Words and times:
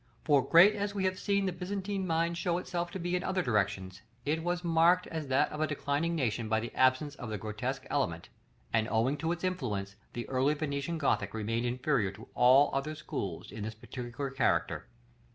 For, 0.23 0.43
great 0.43 0.73
as 0.73 0.95
we 0.95 1.03
have 1.05 1.19
seen 1.19 1.45
the 1.45 1.51
Byzantine 1.51 2.07
mind 2.07 2.35
show 2.35 2.57
itself 2.57 2.89
to 2.89 2.97
be 2.99 3.15
in 3.15 3.23
other 3.23 3.43
directions, 3.43 4.01
it 4.25 4.41
was 4.43 4.63
marked 4.63 5.05
as 5.05 5.27
that 5.27 5.51
of 5.51 5.61
a 5.61 5.67
declining 5.67 6.15
nation 6.15 6.49
by 6.49 6.59
the 6.59 6.73
absence 6.73 7.13
of 7.13 7.29
the 7.29 7.37
grotesque 7.37 7.85
element; 7.91 8.27
and, 8.73 8.87
owing 8.89 9.15
to 9.17 9.31
its 9.31 9.43
influence, 9.43 9.97
the 10.13 10.27
early 10.27 10.55
Venetian 10.55 10.97
Gothic 10.97 11.35
remained 11.35 11.67
inferior 11.67 12.09
to 12.13 12.27
all 12.33 12.71
other 12.73 12.95
schools 12.95 13.51
in 13.51 13.61
this 13.61 13.75
particular 13.75 14.31
character. 14.31 14.87